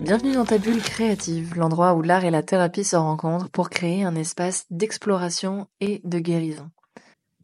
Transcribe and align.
Bienvenue 0.00 0.32
dans 0.32 0.46
ta 0.46 0.58
bulle 0.58 0.80
créative, 0.80 1.56
l'endroit 1.56 1.94
où 1.94 2.00
l'art 2.00 2.24
et 2.24 2.30
la 2.30 2.42
thérapie 2.42 2.84
se 2.84 2.96
rencontrent 2.96 3.50
pour 3.50 3.68
créer 3.68 4.02
un 4.02 4.14
espace 4.14 4.64
d'exploration 4.70 5.68
et 5.80 6.00
de 6.04 6.18
guérison. 6.18 6.70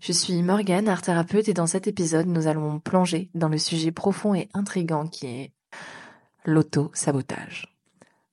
Je 0.01 0.13
suis 0.13 0.43
Morgane, 0.43 0.89
art 0.89 1.03
thérapeute, 1.03 1.49
et 1.49 1.55
dans 1.55 1.67
cet 1.67 1.87
épisode, 1.87 2.27
nous 2.27 2.47
allons 2.47 2.81
plonger 2.81 3.31
dans 3.35 3.49
le 3.49 3.59
sujet 3.59 3.93
profond 3.93 4.35
et 4.35 4.49
intrigant 4.55 5.07
qui 5.07 5.27
est 5.27 5.53
l'auto-sabotage, 6.45 7.77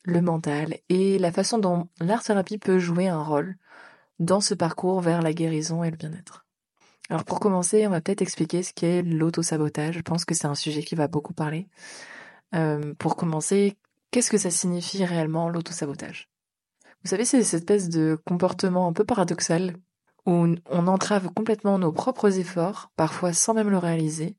le 0.04 0.22
mental 0.22 0.78
et 0.90 1.20
la 1.20 1.32
façon 1.32 1.58
dont 1.58 1.90
l'art 2.00 2.24
thérapie 2.24 2.58
peut 2.58 2.80
jouer 2.80 3.10
un 3.10 3.22
rôle 3.22 3.58
dans 4.20 4.42
ce 4.42 4.54
parcours 4.54 5.02
vers 5.02 5.22
la 5.22 5.34
guérison 5.34 5.84
et 5.84 5.92
le 5.92 5.98
bien-être. 5.98 6.43
Alors 7.14 7.24
pour 7.24 7.40
commencer, 7.40 7.88
on 7.88 7.92
va 7.92 8.02
peut-être 8.02 8.22
expliquer 8.22 8.64
ce 8.64 8.74
qu'est 8.74 9.04
l'auto-sabotage. 9.04 9.96
Je 9.96 10.02
pense 10.02 10.26
que 10.26 10.36
c'est 10.36 10.48
un 10.48 10.56
sujet 10.56 10.84
qui 10.84 10.96
va 10.96 11.08
beaucoup 11.08 11.34
parler. 11.34 11.70
Euh, 12.54 12.94
pour 12.98 13.16
commencer, 13.16 13.78
Qu'est-ce 14.14 14.30
que 14.30 14.38
ça 14.38 14.52
signifie 14.52 15.04
réellement 15.04 15.50
l'autosabotage? 15.50 16.30
Vous 17.04 17.10
savez, 17.10 17.26
c'est 17.26 17.42
cette 17.42 17.62
espèce 17.62 17.90
de 17.90 18.16
comportement 18.28 18.88
un 18.88 18.94
peu 18.94 19.06
paradoxal 19.06 19.76
où 20.28 20.46
on 20.70 20.88
entrave 20.88 21.34
complètement 21.34 21.80
nos 21.80 21.92
propres 21.92 22.38
efforts, 22.38 22.92
parfois 22.96 23.34
sans 23.34 23.56
même 23.56 23.72
le 23.72 23.80
réaliser. 23.80 24.38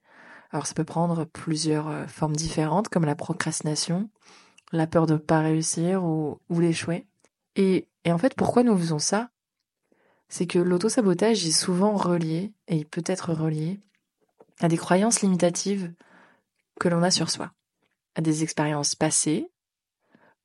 Alors 0.52 0.68
ça 0.68 0.74
peut 0.74 0.84
prendre 0.84 1.24
plusieurs 1.24 1.88
euh, 1.88 2.06
formes 2.06 2.36
différentes, 2.36 2.88
comme 2.88 3.04
la 3.04 3.16
procrastination, 3.16 4.10
la 4.70 4.86
peur 4.86 5.06
de 5.06 5.14
ne 5.14 5.18
pas 5.18 5.40
réussir 5.40 6.04
ou, 6.04 6.38
ou 6.48 6.60
d'échouer. 6.60 7.08
Et, 7.56 7.88
et 8.04 8.12
en 8.12 8.18
fait, 8.18 8.36
pourquoi 8.36 8.62
nous 8.62 8.78
faisons 8.78 9.00
ça? 9.00 9.30
C'est 10.28 10.46
que 10.46 10.58
l'autosabotage 10.58 11.46
est 11.46 11.52
souvent 11.52 11.96
relié, 11.96 12.52
et 12.68 12.76
il 12.76 12.86
peut 12.86 13.04
être 13.06 13.32
relié, 13.32 13.80
à 14.60 14.68
des 14.68 14.76
croyances 14.76 15.20
limitatives 15.20 15.92
que 16.80 16.88
l'on 16.88 17.02
a 17.02 17.10
sur 17.10 17.30
soi, 17.30 17.52
à 18.14 18.20
des 18.20 18.42
expériences 18.42 18.94
passées, 18.94 19.50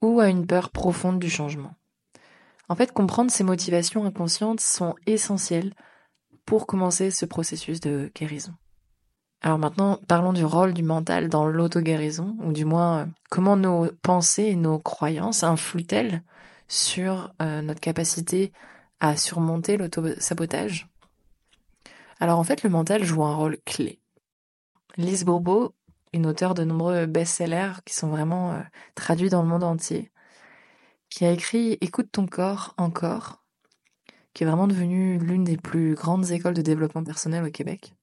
ou 0.01 0.19
à 0.19 0.27
une 0.27 0.45
peur 0.45 0.69
profonde 0.69 1.19
du 1.19 1.29
changement. 1.29 1.75
En 2.69 2.75
fait, 2.75 2.91
comprendre 2.91 3.31
ces 3.31 3.43
motivations 3.43 4.05
inconscientes 4.05 4.61
sont 4.61 4.95
essentielles 5.07 5.73
pour 6.45 6.67
commencer 6.67 7.11
ce 7.11 7.25
processus 7.25 7.79
de 7.79 8.11
guérison. 8.15 8.53
Alors 9.41 9.57
maintenant, 9.57 9.99
parlons 10.07 10.33
du 10.33 10.43
rôle 10.43 10.73
du 10.73 10.83
mental 10.83 11.29
dans 11.29 11.47
l'auto-guérison, 11.47 12.35
ou 12.43 12.51
du 12.51 12.65
moins 12.65 12.99
euh, 12.99 13.05
comment 13.29 13.55
nos 13.55 13.87
pensées 14.01 14.43
et 14.43 14.55
nos 14.55 14.79
croyances 14.79 15.43
influent-elles 15.43 16.23
sur 16.67 17.33
euh, 17.41 17.61
notre 17.61 17.79
capacité 17.79 18.51
à 18.99 19.15
surmonter 19.17 19.77
l'auto-sabotage. 19.77 20.87
Alors 22.19 22.39
en 22.39 22.43
fait, 22.43 22.63
le 22.63 22.69
mental 22.69 23.03
joue 23.03 23.23
un 23.23 23.35
rôle 23.35 23.57
clé. 23.65 23.99
Lise 24.97 25.23
Bourbeau 25.23 25.73
une 26.13 26.25
auteure 26.25 26.53
de 26.53 26.63
nombreux 26.63 27.05
best-sellers 27.05 27.73
qui 27.85 27.93
sont 27.93 28.09
vraiment 28.09 28.53
euh, 28.53 28.61
traduits 28.95 29.29
dans 29.29 29.41
le 29.41 29.47
monde 29.47 29.63
entier, 29.63 30.11
qui 31.09 31.25
a 31.25 31.31
écrit 31.31 31.77
Écoute 31.81 32.11
ton 32.11 32.25
corps 32.25 32.73
encore, 32.77 33.43
qui 34.33 34.43
est 34.43 34.47
vraiment 34.47 34.67
devenue 34.67 35.17
l'une 35.19 35.43
des 35.43 35.57
plus 35.57 35.93
grandes 35.95 36.31
écoles 36.31 36.53
de 36.53 36.61
développement 36.61 37.03
personnel 37.03 37.43
au 37.43 37.51
Québec. 37.51 37.93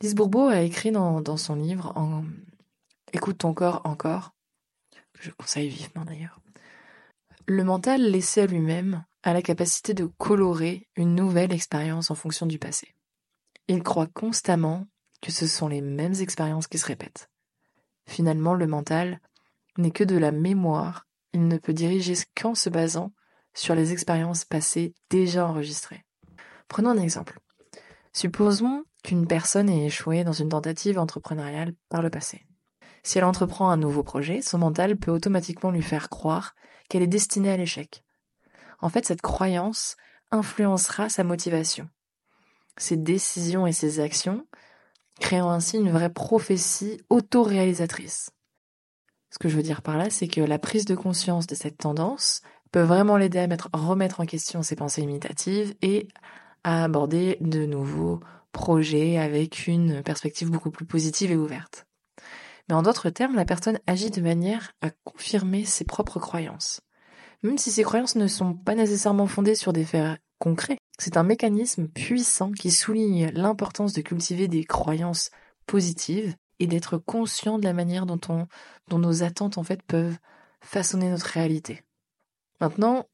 Lise 0.00 0.14
Bourbeau 0.14 0.48
a 0.48 0.60
écrit 0.60 0.90
dans, 0.90 1.36
son 1.36 1.56
livre 1.56 1.94
Écoute 3.12 3.38
ton 3.38 3.54
corps 3.54 3.82
encore, 3.84 4.34
que 5.12 5.22
je 5.22 5.30
conseille 5.30 5.68
vivement 5.68 6.04
d'ailleurs. 6.04 6.40
Le 7.46 7.62
mental 7.62 8.02
laissé 8.02 8.42
à 8.42 8.46
lui-même 8.46 9.04
a 9.24 9.32
la 9.32 9.40
capacité 9.40 9.94
de 9.94 10.04
colorer 10.04 10.86
une 10.96 11.14
nouvelle 11.14 11.52
expérience 11.52 12.10
en 12.10 12.14
fonction 12.14 12.44
du 12.44 12.58
passé. 12.58 12.94
Il 13.68 13.82
croit 13.82 14.06
constamment 14.06 14.86
que 15.22 15.32
ce 15.32 15.46
sont 15.46 15.66
les 15.66 15.80
mêmes 15.80 16.14
expériences 16.20 16.66
qui 16.66 16.76
se 16.76 16.86
répètent. 16.86 17.30
Finalement, 18.06 18.52
le 18.52 18.66
mental 18.66 19.20
n'est 19.78 19.90
que 19.90 20.04
de 20.04 20.18
la 20.18 20.30
mémoire, 20.30 21.06
il 21.32 21.48
ne 21.48 21.56
peut 21.56 21.72
diriger 21.72 22.14
qu'en 22.38 22.54
se 22.54 22.68
basant 22.68 23.12
sur 23.54 23.74
les 23.74 23.92
expériences 23.92 24.44
passées 24.44 24.94
déjà 25.08 25.46
enregistrées. 25.46 26.04
Prenons 26.68 26.90
un 26.90 26.98
exemple. 26.98 27.40
Supposons 28.12 28.84
qu'une 29.02 29.26
personne 29.26 29.70
ait 29.70 29.86
échoué 29.86 30.22
dans 30.24 30.32
une 30.32 30.50
tentative 30.50 30.98
entrepreneuriale 30.98 31.72
par 31.88 32.02
le 32.02 32.10
passé. 32.10 32.44
Si 33.02 33.16
elle 33.16 33.24
entreprend 33.24 33.70
un 33.70 33.78
nouveau 33.78 34.02
projet, 34.02 34.42
son 34.42 34.58
mental 34.58 34.98
peut 34.98 35.10
automatiquement 35.10 35.70
lui 35.70 35.82
faire 35.82 36.10
croire 36.10 36.54
qu'elle 36.90 37.02
est 37.02 37.06
destinée 37.06 37.50
à 37.50 37.56
l'échec. 37.56 38.04
En 38.84 38.90
fait, 38.90 39.06
cette 39.06 39.22
croyance 39.22 39.96
influencera 40.30 41.08
sa 41.08 41.24
motivation. 41.24 41.88
Ses 42.76 42.98
décisions 42.98 43.66
et 43.66 43.72
ses 43.72 43.98
actions 43.98 44.46
créant 45.18 45.48
ainsi 45.48 45.78
une 45.78 45.90
vraie 45.90 46.12
prophétie 46.12 47.00
autoréalisatrice. 47.08 48.28
Ce 49.30 49.38
que 49.38 49.48
je 49.48 49.56
veux 49.56 49.62
dire 49.62 49.80
par 49.80 49.96
là, 49.96 50.10
c'est 50.10 50.28
que 50.28 50.42
la 50.42 50.58
prise 50.58 50.84
de 50.84 50.94
conscience 50.94 51.46
de 51.46 51.54
cette 51.54 51.78
tendance 51.78 52.42
peut 52.72 52.82
vraiment 52.82 53.16
l'aider 53.16 53.38
à 53.38 53.46
mettre, 53.46 53.70
remettre 53.72 54.20
en 54.20 54.26
question 54.26 54.62
ses 54.62 54.76
pensées 54.76 55.00
imitatives 55.00 55.74
et 55.80 56.08
à 56.62 56.84
aborder 56.84 57.38
de 57.40 57.64
nouveaux 57.64 58.20
projets 58.52 59.16
avec 59.16 59.66
une 59.66 60.02
perspective 60.02 60.50
beaucoup 60.50 60.70
plus 60.70 60.84
positive 60.84 61.32
et 61.32 61.36
ouverte. 61.36 61.86
Mais 62.68 62.74
en 62.74 62.82
d'autres 62.82 63.08
termes, 63.08 63.34
la 63.34 63.46
personne 63.46 63.80
agit 63.86 64.10
de 64.10 64.20
manière 64.20 64.72
à 64.82 64.90
confirmer 64.90 65.64
ses 65.64 65.84
propres 65.84 66.20
croyances. 66.20 66.82
Même 67.44 67.58
si 67.58 67.70
ces 67.70 67.82
croyances 67.82 68.16
ne 68.16 68.26
sont 68.26 68.54
pas 68.54 68.74
nécessairement 68.74 69.26
fondées 69.26 69.54
sur 69.54 69.74
des 69.74 69.84
faits 69.84 70.18
concrets, 70.38 70.78
c'est 70.98 71.18
un 71.18 71.22
mécanisme 71.22 71.88
puissant 71.88 72.50
qui 72.52 72.70
souligne 72.70 73.30
l'importance 73.34 73.92
de 73.92 74.00
cultiver 74.00 74.48
des 74.48 74.64
croyances 74.64 75.30
positives 75.66 76.34
et 76.58 76.66
d'être 76.66 76.96
conscient 76.96 77.58
de 77.58 77.64
la 77.64 77.74
manière 77.74 78.06
dont, 78.06 78.20
on, 78.30 78.46
dont 78.88 78.98
nos 78.98 79.22
attentes 79.22 79.58
en 79.58 79.62
fait 79.62 79.82
peuvent 79.82 80.16
façonner 80.62 81.10
notre 81.10 81.26
réalité. 81.26 81.82
Maintenant, 82.62 83.04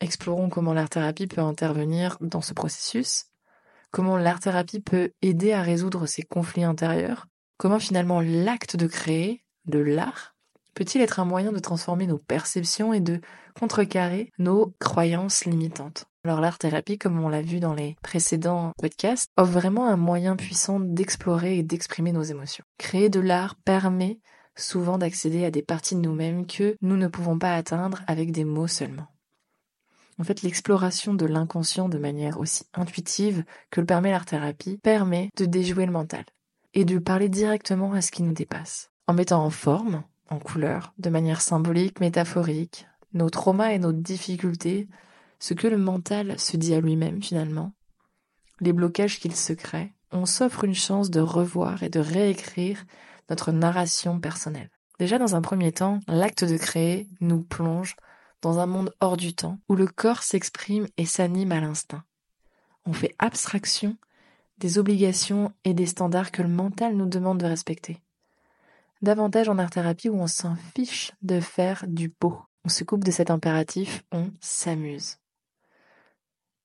explorons 0.00 0.48
comment 0.48 0.72
l'art-thérapie 0.72 1.26
peut 1.26 1.42
intervenir 1.42 2.16
dans 2.22 2.40
ce 2.40 2.54
processus, 2.54 3.26
comment 3.90 4.16
l'art-thérapie 4.16 4.80
peut 4.80 5.12
aider 5.20 5.52
à 5.52 5.60
résoudre 5.60 6.06
ces 6.06 6.22
conflits 6.22 6.64
intérieurs, 6.64 7.26
comment 7.58 7.78
finalement 7.78 8.22
l'acte 8.22 8.76
de 8.76 8.86
créer, 8.86 9.44
de 9.66 9.80
l'art, 9.80 10.35
peut-il 10.76 11.00
être 11.00 11.18
un 11.18 11.24
moyen 11.24 11.50
de 11.50 11.58
transformer 11.58 12.06
nos 12.06 12.18
perceptions 12.18 12.92
et 12.92 13.00
de 13.00 13.20
contrecarrer 13.58 14.30
nos 14.38 14.74
croyances 14.78 15.46
limitantes? 15.46 16.04
Alors 16.22 16.40
l'art-thérapie, 16.40 16.98
comme 16.98 17.18
on 17.18 17.28
l'a 17.28 17.42
vu 17.42 17.60
dans 17.60 17.74
les 17.74 17.96
précédents 18.02 18.72
podcasts, 18.78 19.30
offre 19.36 19.52
vraiment 19.52 19.88
un 19.88 19.96
moyen 19.96 20.36
puissant 20.36 20.78
d'explorer 20.78 21.58
et 21.58 21.62
d'exprimer 21.62 22.12
nos 22.12 22.22
émotions. 22.22 22.64
Créer 22.78 23.08
de 23.08 23.20
l'art 23.20 23.56
permet 23.64 24.20
souvent 24.54 24.98
d'accéder 24.98 25.44
à 25.44 25.50
des 25.50 25.62
parties 25.62 25.94
de 25.94 26.00
nous-mêmes 26.00 26.46
que 26.46 26.76
nous 26.82 26.96
ne 26.96 27.08
pouvons 27.08 27.38
pas 27.38 27.54
atteindre 27.54 28.02
avec 28.06 28.30
des 28.32 28.44
mots 28.44 28.66
seulement. 28.66 29.06
En 30.18 30.24
fait, 30.24 30.42
l'exploration 30.42 31.14
de 31.14 31.26
l'inconscient 31.26 31.88
de 31.88 31.98
manière 31.98 32.38
aussi 32.38 32.64
intuitive 32.74 33.44
que 33.70 33.80
le 33.80 33.86
permet 33.86 34.10
l'art-thérapie 34.10 34.78
permet 34.82 35.30
de 35.36 35.44
déjouer 35.44 35.86
le 35.86 35.92
mental 35.92 36.24
et 36.74 36.84
de 36.84 36.98
parler 36.98 37.28
directement 37.28 37.92
à 37.92 38.00
ce 38.00 38.10
qui 38.10 38.22
nous 38.22 38.32
dépasse, 38.32 38.90
en 39.06 39.14
mettant 39.14 39.44
en 39.44 39.50
forme, 39.50 40.04
en 40.28 40.38
couleur, 40.38 40.92
de 40.98 41.10
manière 41.10 41.40
symbolique, 41.40 42.00
métaphorique, 42.00 42.86
nos 43.12 43.30
traumas 43.30 43.72
et 43.72 43.78
nos 43.78 43.92
difficultés 43.92 44.88
ce 45.38 45.54
que 45.54 45.66
le 45.66 45.78
mental 45.78 46.38
se 46.38 46.56
dit 46.56 46.74
à 46.74 46.80
lui-même 46.80 47.22
finalement, 47.22 47.72
les 48.60 48.72
blocages 48.72 49.20
qu'il 49.20 49.36
se 49.36 49.52
crée, 49.52 49.92
on 50.12 50.24
s'offre 50.24 50.64
une 50.64 50.74
chance 50.74 51.10
de 51.10 51.20
revoir 51.20 51.82
et 51.82 51.88
de 51.88 52.00
réécrire 52.00 52.84
notre 53.28 53.52
narration 53.52 54.18
personnelle. 54.18 54.70
Déjà 54.98 55.18
dans 55.18 55.34
un 55.36 55.42
premier 55.42 55.72
temps, 55.72 56.00
l'acte 56.08 56.44
de 56.44 56.56
créer 56.56 57.08
nous 57.20 57.42
plonge 57.42 57.96
dans 58.40 58.58
un 58.58 58.66
monde 58.66 58.94
hors 59.00 59.16
du 59.16 59.34
temps 59.34 59.58
où 59.68 59.74
le 59.74 59.86
corps 59.86 60.22
s'exprime 60.22 60.86
et 60.96 61.04
s'anime 61.04 61.52
à 61.52 61.60
l'instinct. 61.60 62.04
On 62.86 62.92
fait 62.92 63.14
abstraction 63.18 63.96
des 64.58 64.78
obligations 64.78 65.52
et 65.64 65.74
des 65.74 65.86
standards 65.86 66.32
que 66.32 66.42
le 66.42 66.48
mental 66.48 66.96
nous 66.96 67.06
demande 67.06 67.40
de 67.40 67.46
respecter. 67.46 68.02
Davantage 69.02 69.48
en 69.48 69.58
art-thérapie 69.58 70.08
où 70.08 70.18
on 70.18 70.26
s'en 70.26 70.56
fiche 70.74 71.12
de 71.22 71.40
faire 71.40 71.84
du 71.86 72.12
beau. 72.20 72.40
On 72.64 72.68
se 72.68 72.84
coupe 72.84 73.04
de 73.04 73.10
cet 73.10 73.30
impératif, 73.30 74.02
on 74.10 74.30
s'amuse. 74.40 75.16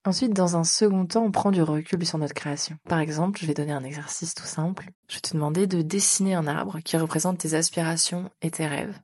Ensuite, 0.04 0.34
dans 0.34 0.58
un 0.58 0.64
second 0.64 1.06
temps, 1.06 1.26
on 1.26 1.32
prend 1.32 1.52
du 1.52 1.62
recul 1.62 2.04
sur 2.06 2.18
notre 2.18 2.34
création. 2.34 2.78
Par 2.90 3.00
exemple, 3.00 3.40
je 3.40 3.46
vais 3.46 3.54
donner 3.54 3.72
un 3.72 3.84
exercice 3.84 4.34
tout 4.34 4.46
simple. 4.46 4.90
Je 5.08 5.16
vais 5.16 5.22
te 5.22 5.34
demander 5.34 5.68
de 5.68 5.84
dessiner 5.84 6.34
un 6.34 6.48
arbre 6.48 6.80
qui 6.80 6.98
représente 6.98 7.38
tes 7.38 7.54
aspirations 7.54 8.32
et 8.42 8.50
tes 8.50 8.66
rêves, 8.66 8.98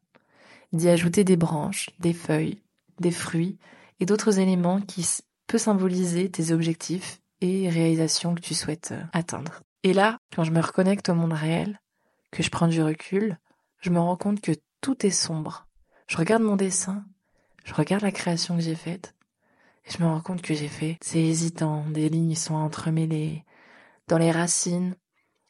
d'y 0.74 0.90
ajouter 0.90 1.24
des 1.24 1.38
branches, 1.38 1.92
des 2.00 2.14
feuilles, 2.14 2.64
des 3.00 3.12
fruits 3.12 3.60
et 4.00 4.08
d'autres 4.08 4.40
éléments 4.40 4.82
qui 4.82 5.06
peuvent 5.46 5.62
symboliser 5.62 6.32
tes 6.32 6.52
objectifs 6.52 7.20
et 7.42 7.70
réalisations 7.70 8.34
que 8.34 8.42
tu 8.42 8.56
souhaites 8.56 8.92
euh, 8.92 9.04
atteindre. 9.14 9.62
Et 9.84 9.94
là, 9.94 10.18
quand 10.36 10.44
je 10.44 10.52
me 10.52 10.60
reconnecte 10.60 11.10
au 11.10 11.14
monde 11.14 11.34
réel, 11.34 11.80
que 12.32 12.44
je 12.44 12.50
prends 12.50 12.68
du 12.68 12.82
recul, 12.82 13.38
je 13.80 13.90
me 13.90 14.00
rends 14.00 14.18
compte 14.18 14.42
que 14.42 14.54
tout 14.82 15.06
est 15.06 15.12
sombre. 15.12 15.68
Je 16.08 16.18
regarde 16.18 16.44
mon 16.44 16.56
dessin, 16.56 17.06
je 17.66 17.74
regarde 17.74 18.04
la 18.04 18.12
création 18.12 18.56
que 18.56 18.62
j'ai 18.62 18.76
faite, 18.76 19.16
et 19.86 19.92
je 19.92 20.02
me 20.02 20.08
rends 20.08 20.22
compte 20.22 20.42
que 20.42 20.54
j'ai 20.54 20.68
fait. 20.68 20.98
C'est 21.02 21.22
hésitant, 21.22 21.86
des 21.90 22.10
lignes 22.10 22.36
sont 22.36 22.56
entremêlées. 22.56 23.44
Dans 24.08 24.18
les 24.18 24.32
racines, 24.32 24.96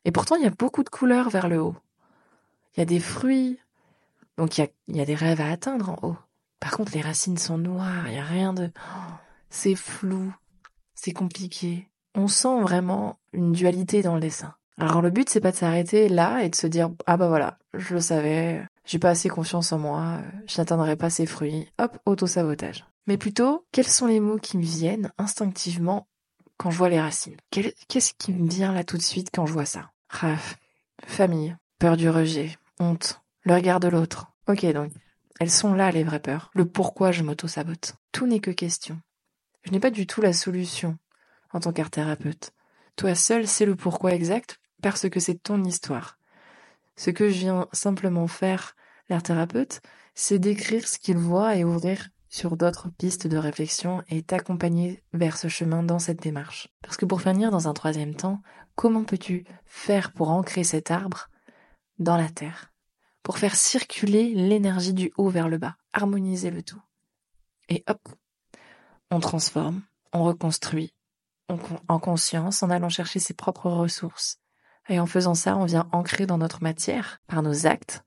Et 0.06 0.12
pourtant, 0.12 0.36
il 0.36 0.44
y 0.44 0.48
a 0.48 0.52
beaucoup 0.52 0.84
de 0.84 0.90
couleurs 0.90 1.30
vers 1.30 1.48
le 1.48 1.62
haut. 1.62 1.76
Il 2.74 2.80
y 2.80 2.84
a 2.84 2.86
des 2.86 3.00
fruits, 3.00 3.60
donc 4.38 4.58
il 4.58 4.70
y 4.88 5.02
a, 5.02 5.06
des 5.06 5.16
rêves 5.16 5.42
à 5.42 5.52
atteindre 5.52 5.90
en 5.90 6.08
haut. 6.08 6.18
Par 6.60 6.72
contre, 6.72 6.94
les 6.94 7.02
racines 7.02 7.38
sont 7.38 7.58
noires, 7.58 8.08
il 8.08 8.14
n'y 8.14 8.20
a 8.20 8.24
rien 8.24 8.54
de... 8.54 8.72
C'est 9.50 9.76
flou, 9.76 10.34
c'est 10.96 11.14
compliqué. 11.14 11.90
On 12.16 12.28
sent 12.28 12.62
vraiment 12.62 13.20
une 13.32 13.52
dualité 13.52 14.02
dans 14.02 14.16
le 14.16 14.22
dessin. 14.22 14.56
Alors 14.80 15.02
le 15.02 15.10
but, 15.10 15.30
c'est 15.30 15.42
pas 15.42 15.52
de 15.52 15.56
s'arrêter 15.56 16.08
là 16.08 16.44
et 16.44 16.50
de 16.50 16.56
se 16.56 16.68
dire 16.68 16.92
ah 17.08 17.18
bah 17.18 17.28
voilà, 17.28 17.58
je 17.74 17.96
le 17.96 18.00
savais, 18.00 18.64
j'ai 18.86 19.00
pas 19.00 19.10
assez 19.10 19.28
confiance 19.28 19.72
en 19.72 19.80
moi, 19.80 20.20
je 20.48 20.62
n'atteindrai 20.62 20.96
pas 20.96 21.10
ces 21.10 21.26
fruits. 21.26 21.68
Hop, 21.80 21.98
auto-sabotage. 22.06 22.86
Mais 23.08 23.18
plutôt, 23.18 23.66
quels 23.72 23.88
sont 23.88 24.06
les 24.06 24.20
mots 24.20 24.38
qui 24.38 24.58
me 24.58 24.64
viennent 24.64 25.12
instinctivement 25.18 26.08
quand 26.58 26.70
je 26.70 26.78
vois 26.78 26.90
les 26.90 27.02
racines? 27.02 27.38
Qu'est-ce 27.50 28.14
qui 28.14 28.34
me 28.34 28.48
vient 28.48 28.72
là 28.72 28.84
tout 28.84 28.98
de 28.98 29.02
suite 29.02 29.30
quand 29.34 29.46
je 29.46 29.54
vois 29.54 29.66
ça? 29.66 29.92
Raf, 30.10 30.58
famille, 31.06 31.56
peur 31.80 31.98
du 31.98 32.10
rejet, 32.10 32.56
honte, 32.80 33.22
le 33.44 33.56
regard 33.56 33.80
de 33.80 33.88
l'autre. 33.88 34.28
Ok 34.48 34.66
donc, 34.74 34.92
elles 35.40 35.52
sont 35.52 35.74
là 35.74 35.92
les 35.92 36.04
vraies 36.04 36.20
peurs. 36.20 36.52
Le 36.54 36.66
pourquoi 36.66 37.12
je 37.12 37.24
m'auto-sabote. 37.24 37.96
Tout 38.12 38.28
n'est 38.28 38.40
que 38.40 38.52
question. 38.52 39.00
Je 39.64 39.72
n'ai 39.72 39.80
pas 39.80 39.92
du 39.92 40.08
tout 40.08 40.22
la 40.22 40.34
solution 40.34 40.98
en 41.52 41.60
tant 41.60 41.72
qu'art 41.72 41.90
thérapeute. 41.92 42.52
Toi 42.96 43.16
seul 43.16 43.48
sais 43.48 43.66
le 43.66 43.76
pourquoi 43.76 44.14
exact? 44.14 44.60
Parce 44.82 45.10
que 45.10 45.20
c'est 45.20 45.42
ton 45.42 45.64
histoire. 45.64 46.18
Ce 46.96 47.12
que 47.12 47.30
je 47.30 47.40
viens 47.40 47.68
simplement 47.72 48.28
faire, 48.28 48.76
l'art 49.10 49.24
thérapeute, 49.24 49.82
c'est 50.16 50.40
décrire 50.40 50.88
ce 50.88 50.98
qu'il 50.98 51.18
voit 51.18 51.56
et 51.56 51.64
ouvrir 51.64 52.10
sur 52.30 52.58
d'autres 52.58 52.90
pistes 52.90 53.28
de 53.28 53.38
réflexion 53.38 54.04
et 54.10 54.24
t'accompagner 54.24 55.04
vers 55.14 55.38
ce 55.38 55.48
chemin 55.48 55.84
dans 55.84 56.00
cette 56.00 56.22
démarche. 56.22 56.70
Parce 56.82 56.98
que 56.98 57.06
pour 57.06 57.22
finir 57.22 57.52
dans 57.52 57.68
un 57.68 57.74
troisième 57.74 58.16
temps, 58.16 58.42
comment 58.76 59.04
peux-tu 59.04 59.46
faire 59.66 60.12
pour 60.12 60.30
ancrer 60.30 60.64
cet 60.64 60.92
arbre 60.92 61.30
dans 62.00 62.18
la 62.18 62.30
terre? 62.30 62.74
Pour 63.24 63.38
faire 63.38 63.56
circuler 63.56 64.34
l'énergie 64.34 64.94
du 64.94 65.12
haut 65.18 65.30
vers 65.30 65.50
le 65.50 65.58
bas, 65.58 65.78
harmoniser 65.94 66.50
le 66.50 66.64
tout. 66.64 66.82
Et 67.70 67.84
hop, 67.88 68.02
on 69.12 69.20
transforme, 69.20 69.82
on 70.14 70.24
reconstruit, 70.24 70.94
en 71.50 72.00
conscience, 72.00 72.64
en 72.64 72.70
allant 72.70 72.90
chercher 72.90 73.20
ses 73.20 73.34
propres 73.34 73.70
ressources, 73.70 74.40
et 74.90 75.00
en 75.00 75.06
faisant 75.06 75.36
ça, 75.36 75.58
on 75.58 75.66
vient 75.66 75.88
ancrer 75.92 76.26
dans 76.26 76.38
notre 76.38 76.64
matière, 76.64 77.20
par 77.28 77.42
nos 77.42 77.68
actes, 77.68 78.04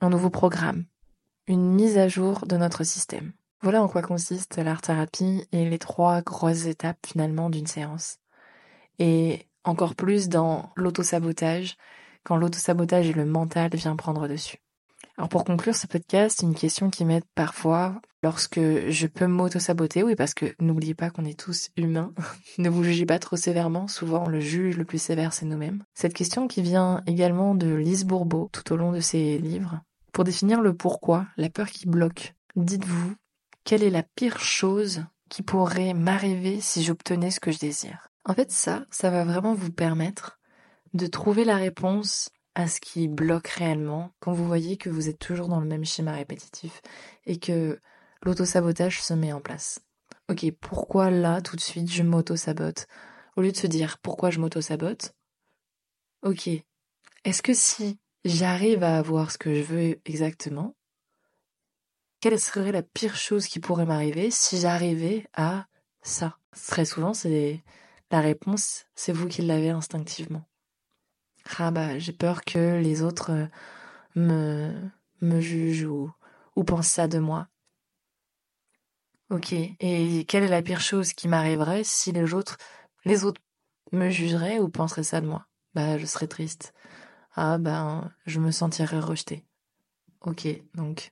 un 0.00 0.10
nouveau 0.10 0.30
programme, 0.30 0.84
une 1.46 1.72
mise 1.72 1.98
à 1.98 2.08
jour 2.08 2.46
de 2.46 2.56
notre 2.56 2.84
système. 2.84 3.32
Voilà 3.62 3.82
en 3.82 3.88
quoi 3.88 4.02
consiste 4.02 4.58
l'art-thérapie 4.58 5.46
et 5.52 5.68
les 5.68 5.78
trois 5.78 6.20
grosses 6.20 6.66
étapes 6.66 7.06
finalement 7.06 7.48
d'une 7.48 7.66
séance. 7.66 8.18
Et 8.98 9.48
encore 9.64 9.94
plus 9.94 10.28
dans 10.28 10.70
l'autosabotage, 10.76 11.76
quand 12.24 12.36
l'autosabotage 12.36 13.08
et 13.08 13.14
le 13.14 13.24
mental 13.24 13.70
vient 13.74 13.96
prendre 13.96 14.28
dessus. 14.28 14.63
Alors 15.16 15.28
pour 15.28 15.44
conclure 15.44 15.76
ce 15.76 15.86
podcast, 15.86 16.42
une 16.42 16.56
question 16.56 16.90
qui 16.90 17.04
m'aide 17.04 17.24
parfois 17.36 18.00
lorsque 18.24 18.58
je 18.58 19.06
peux 19.06 19.28
m'auto-saboter, 19.28 20.02
oui 20.02 20.16
parce 20.16 20.34
que 20.34 20.54
n'oubliez 20.58 20.94
pas 20.94 21.10
qu'on 21.10 21.24
est 21.24 21.38
tous 21.38 21.70
humains, 21.76 22.12
ne 22.58 22.68
vous 22.68 22.82
jugez 22.82 23.06
pas 23.06 23.20
trop 23.20 23.36
sévèrement, 23.36 23.86
souvent 23.86 24.26
le 24.26 24.40
juge 24.40 24.76
le 24.76 24.84
plus 24.84 25.00
sévère 25.00 25.32
c'est 25.32 25.46
nous-mêmes. 25.46 25.84
Cette 25.94 26.14
question 26.14 26.48
qui 26.48 26.62
vient 26.62 27.00
également 27.06 27.54
de 27.54 27.72
Lise 27.72 28.04
Bourbeau 28.04 28.50
tout 28.52 28.72
au 28.72 28.76
long 28.76 28.90
de 28.90 28.98
ses 28.98 29.38
livres, 29.38 29.80
pour 30.12 30.24
définir 30.24 30.60
le 30.60 30.74
pourquoi, 30.74 31.26
la 31.36 31.48
peur 31.48 31.68
qui 31.68 31.86
bloque. 31.86 32.34
Dites-vous, 32.56 33.14
quelle 33.62 33.84
est 33.84 33.90
la 33.90 34.02
pire 34.02 34.40
chose 34.40 35.04
qui 35.28 35.42
pourrait 35.42 35.94
m'arriver 35.94 36.60
si 36.60 36.82
j'obtenais 36.82 37.30
ce 37.30 37.40
que 37.40 37.52
je 37.52 37.60
désire? 37.60 38.08
En 38.24 38.34
fait 38.34 38.50
ça, 38.50 38.84
ça 38.90 39.10
va 39.10 39.24
vraiment 39.24 39.54
vous 39.54 39.70
permettre 39.70 40.40
de 40.92 41.06
trouver 41.06 41.44
la 41.44 41.56
réponse 41.56 42.30
à 42.54 42.68
ce 42.68 42.80
qui 42.80 43.08
bloque 43.08 43.48
réellement 43.48 44.12
quand 44.20 44.32
vous 44.32 44.46
voyez 44.46 44.76
que 44.76 44.90
vous 44.90 45.08
êtes 45.08 45.18
toujours 45.18 45.48
dans 45.48 45.60
le 45.60 45.66
même 45.66 45.84
schéma 45.84 46.12
répétitif 46.12 46.80
et 47.26 47.38
que 47.38 47.80
l'auto-sabotage 48.22 49.02
se 49.02 49.14
met 49.14 49.32
en 49.32 49.40
place. 49.40 49.80
Ok, 50.28 50.46
pourquoi 50.60 51.10
là, 51.10 51.40
tout 51.42 51.56
de 51.56 51.60
suite, 51.60 51.90
je 51.90 52.02
m'auto-sabote? 52.02 52.86
Au 53.36 53.42
lieu 53.42 53.52
de 53.52 53.56
se 53.56 53.66
dire 53.66 53.98
pourquoi 53.98 54.30
je 54.30 54.40
m'auto-sabote, 54.40 55.14
ok, 56.22 56.48
est-ce 57.24 57.42
que 57.42 57.54
si 57.54 57.98
j'arrive 58.24 58.82
à 58.82 58.98
avoir 58.98 59.30
ce 59.30 59.38
que 59.38 59.54
je 59.54 59.62
veux 59.62 60.00
exactement, 60.04 60.74
quelle 62.20 62.40
serait 62.40 62.72
la 62.72 62.82
pire 62.82 63.16
chose 63.16 63.46
qui 63.46 63.60
pourrait 63.60 63.84
m'arriver 63.84 64.30
si 64.30 64.58
j'arrivais 64.58 65.26
à 65.34 65.66
ça? 66.02 66.38
Très 66.68 66.84
souvent, 66.84 67.12
c'est 67.12 67.62
la 68.10 68.20
réponse, 68.20 68.86
c'est 68.94 69.12
vous 69.12 69.28
qui 69.28 69.42
l'avez 69.42 69.70
instinctivement. 69.70 70.44
Ah 71.58 71.70
bah 71.70 71.98
j'ai 71.98 72.12
peur 72.12 72.44
que 72.44 72.80
les 72.80 73.02
autres 73.02 73.30
euh, 73.30 73.46
me, 74.14 74.72
me 75.20 75.40
jugent 75.40 75.84
ou, 75.84 76.10
ou 76.56 76.64
pensent 76.64 76.88
ça 76.88 77.08
de 77.08 77.18
moi. 77.18 77.48
Ok, 79.30 79.52
et 79.52 80.24
quelle 80.28 80.44
est 80.44 80.48
la 80.48 80.62
pire 80.62 80.80
chose 80.80 81.12
qui 81.12 81.28
m'arriverait 81.28 81.82
si 81.82 82.12
les 82.12 82.34
autres, 82.34 82.56
les 83.04 83.24
autres 83.24 83.40
me 83.92 84.10
jugeraient 84.10 84.58
ou 84.58 84.68
penseraient 84.68 85.02
ça 85.02 85.20
de 85.20 85.26
moi? 85.26 85.46
Bah 85.74 85.98
je 85.98 86.06
serais 86.06 86.26
triste. 86.26 86.72
Ah 87.34 87.58
ben 87.58 88.12
je 88.26 88.38
me 88.40 88.50
sentirais 88.50 89.00
rejeté. 89.00 89.44
Ok, 90.20 90.46
donc 90.74 91.10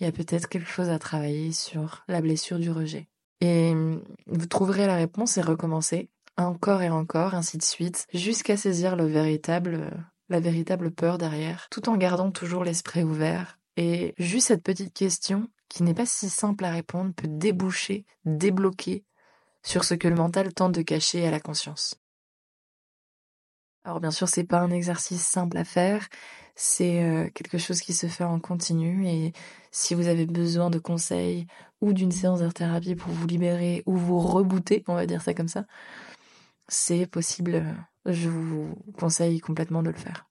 il 0.00 0.04
y 0.04 0.06
a 0.06 0.12
peut-être 0.12 0.48
quelque 0.48 0.68
chose 0.70 0.88
à 0.88 0.98
travailler 0.98 1.52
sur 1.52 2.04
la 2.08 2.20
blessure 2.20 2.58
du 2.58 2.70
rejet. 2.70 3.08
Et 3.40 3.74
vous 4.26 4.46
trouverez 4.46 4.86
la 4.86 4.96
réponse 4.96 5.36
et 5.36 5.42
recommencer 5.42 6.10
encore 6.36 6.82
et 6.82 6.90
encore, 6.90 7.34
ainsi 7.34 7.58
de 7.58 7.62
suite, 7.62 8.06
jusqu'à 8.12 8.56
saisir 8.56 8.96
le 8.96 9.06
véritable, 9.06 9.90
la 10.28 10.40
véritable 10.40 10.90
peur 10.90 11.18
derrière, 11.18 11.68
tout 11.70 11.88
en 11.88 11.96
gardant 11.96 12.30
toujours 12.30 12.64
l'esprit 12.64 13.02
ouvert. 13.04 13.58
Et 13.76 14.14
juste 14.18 14.48
cette 14.48 14.62
petite 14.62 14.94
question, 14.94 15.48
qui 15.68 15.82
n'est 15.82 15.94
pas 15.94 16.06
si 16.06 16.28
simple 16.28 16.64
à 16.64 16.70
répondre, 16.70 17.12
peut 17.14 17.28
déboucher, 17.28 18.06
débloquer 18.24 19.04
sur 19.62 19.84
ce 19.84 19.94
que 19.94 20.08
le 20.08 20.14
mental 20.14 20.52
tente 20.52 20.72
de 20.72 20.82
cacher 20.82 21.26
à 21.26 21.30
la 21.30 21.40
conscience. 21.40 22.00
Alors 23.84 24.00
bien 24.00 24.10
sûr, 24.10 24.28
c'est 24.28 24.44
pas 24.44 24.60
un 24.60 24.70
exercice 24.70 25.22
simple 25.22 25.58
à 25.58 25.64
faire, 25.64 26.08
c'est 26.54 27.02
euh, 27.02 27.28
quelque 27.34 27.58
chose 27.58 27.80
qui 27.80 27.92
se 27.92 28.06
fait 28.06 28.24
en 28.24 28.40
continu 28.40 29.06
et 29.06 29.32
si 29.72 29.94
vous 29.94 30.06
avez 30.06 30.24
besoin 30.24 30.70
de 30.70 30.78
conseils 30.78 31.46
ou 31.80 31.92
d'une 31.92 32.12
séance 32.12 32.40
d'art 32.40 32.54
thérapie 32.54 32.94
pour 32.94 33.12
vous 33.12 33.26
libérer 33.26 33.82
ou 33.84 33.96
vous 33.96 34.20
rebooter, 34.20 34.84
on 34.88 34.94
va 34.94 35.04
dire 35.04 35.20
ça 35.20 35.34
comme 35.34 35.48
ça, 35.48 35.66
c'est 36.68 37.06
possible. 37.06 37.64
Je 38.06 38.28
vous 38.28 38.74
conseille 38.98 39.40
complètement 39.40 39.82
de 39.82 39.90
le 39.90 39.96
faire. 39.96 40.28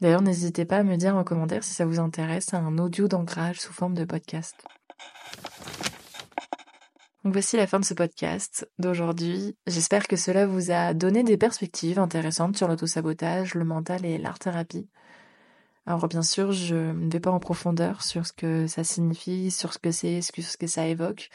D'ailleurs, 0.00 0.22
n'hésitez 0.22 0.64
pas 0.64 0.78
à 0.78 0.82
me 0.82 0.96
dire 0.96 1.16
en 1.16 1.24
commentaire 1.24 1.62
si 1.62 1.74
ça 1.74 1.84
vous 1.84 2.00
intéresse 2.00 2.54
un 2.54 2.78
audio 2.78 3.06
d'ancrage 3.06 3.60
sous 3.60 3.72
forme 3.72 3.94
de 3.94 4.04
podcast. 4.04 4.56
Voici 7.22 7.58
la 7.58 7.66
fin 7.66 7.78
de 7.78 7.84
ce 7.84 7.92
podcast 7.92 8.66
d'aujourd'hui. 8.78 9.54
J'espère 9.66 10.08
que 10.08 10.16
cela 10.16 10.46
vous 10.46 10.70
a 10.70 10.94
donné 10.94 11.22
des 11.22 11.36
perspectives 11.36 11.98
intéressantes 11.98 12.56
sur 12.56 12.66
l'autosabotage, 12.66 13.54
le 13.54 13.66
mental 13.66 14.06
et 14.06 14.16
l'art-thérapie. 14.16 14.88
Alors 15.84 16.08
bien 16.08 16.22
sûr, 16.22 16.52
je 16.52 16.76
ne 16.76 17.10
vais 17.10 17.20
pas 17.20 17.30
en 17.30 17.38
profondeur 17.38 18.02
sur 18.02 18.26
ce 18.26 18.32
que 18.32 18.66
ça 18.66 18.84
signifie, 18.84 19.50
sur 19.50 19.74
ce 19.74 19.78
que 19.78 19.90
c'est, 19.90 20.22
sur 20.22 20.42
ce 20.42 20.56
que 20.56 20.66
ça 20.66 20.86
évoque, 20.86 21.28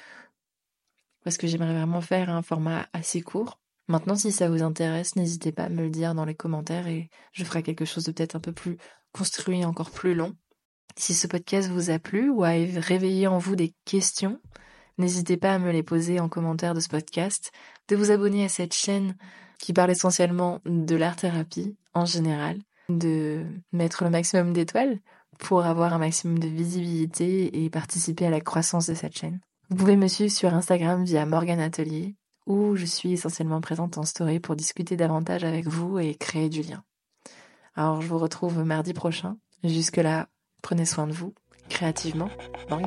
parce 1.24 1.38
que 1.38 1.46
j'aimerais 1.46 1.75
vraiment 1.75 2.01
faire 2.01 2.32
un 2.32 2.42
format 2.42 2.88
assez 2.94 3.22
court. 3.22 3.60
Maintenant, 3.88 4.15
si 4.15 4.32
ça 4.32 4.50
vous 4.50 4.63
intéresse, 4.63 5.15
n'hésitez 5.15 5.51
pas 5.51 5.65
à 5.65 5.70
me 5.70 5.84
le 5.84 5.89
dire 5.89 6.15
dans 6.15 6.25
les 6.25 6.36
commentaires 6.36 6.88
et 6.88 7.10
je 7.34 7.44
ferai 7.44 7.62
quelque 7.62 7.86
chose 7.86 8.04
de 8.04 8.12
peut-être 8.12 8.36
un 8.36 8.39
peu 8.39 8.51
plus 8.51 8.77
construit, 9.12 9.63
encore 9.63 9.92
plus 9.92 10.15
long. 10.15 10.36
Si 10.98 11.13
ce 11.13 11.27
podcast 11.27 11.70
vous 11.70 11.92
a 11.92 12.00
plu 12.00 12.30
ou 12.30 12.44
a 12.44 12.50
réveillé 12.50 13.27
en 13.27 13.38
vous 13.38 13.56
des 13.56 13.75
questions, 13.86 14.39
n'hésitez 14.98 15.38
pas 15.38 15.54
à 15.54 15.60
me 15.60 15.72
les 15.72 15.84
poser 15.84 16.20
en 16.20 16.30
commentaire 16.30 16.74
de 16.74 16.80
ce 16.80 16.89
podcast, 16.89 17.51
de 17.88 17.96
vous 17.96 18.12
abonner 18.12 18.46
à 18.46 18.50
cette 18.50 18.74
chaîne 18.74 19.15
qui 19.60 19.74
parle 19.74 19.92
essentiellement 19.92 20.62
de 20.65 20.96
l'art-thérapie 20.96 21.77
en 21.94 22.06
général, 22.06 22.60
de 22.89 23.46
mettre 23.72 24.04
le 24.04 24.10
maximum 24.10 24.54
d'étoiles 24.54 25.00
pour 25.38 25.65
avoir 25.65 25.94
un 25.94 26.00
maximum 26.00 26.39
de 26.39 26.48
visibilité 26.48 27.63
et 27.63 27.70
participer 27.70 28.25
à 28.25 28.30
la 28.30 28.42
croissance 28.42 28.88
de 28.88 28.94
cette 28.94 29.18
chaîne. 29.18 29.42
Vous 29.70 29.77
pouvez 29.77 29.98
me 29.98 30.08
suivre 30.08 30.32
sur 30.32 30.54
Instagram 30.54 31.04
via 31.04 31.25
Morgan 31.25 31.60
Atelier 31.60 32.15
où 32.46 32.75
je 32.75 32.86
suis 32.86 33.14
essentiellement 33.14 33.62
présente 33.62 33.98
en 33.98 34.04
story 34.04 34.40
pour 34.40 34.56
discuter 34.56 34.96
davantage 34.98 35.44
avec 35.44 35.68
vous 35.68 36.00
et 36.00 36.16
créer 36.16 36.50
du 36.50 36.62
lien. 36.62 36.84
Alors 37.75 38.02
je 38.02 38.08
vous 38.08 38.18
retrouve 38.18 38.64
mardi 38.64 38.94
prochain. 38.94 39.38
Jusque-là, 39.64 40.28
prenez 40.62 40.86
soin 40.86 41.08
de 41.08 41.14
vous, 41.14 41.34
créativement, 41.70 42.30
dans 42.70 42.80